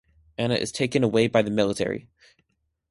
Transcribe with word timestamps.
Anna 0.35 0.55
is 0.55 0.71
taken 0.71 1.03
away 1.03 1.27
by 1.27 1.43
the 1.43 1.51
military. 1.51 2.09